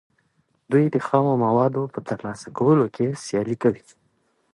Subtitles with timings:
[0.71, 3.83] دوی د خامو موادو په ترلاسه کولو کې سیالي کوي